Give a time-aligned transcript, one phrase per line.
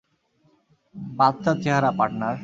[1.15, 2.35] বাচ্চা চেহারা, পার্টনার।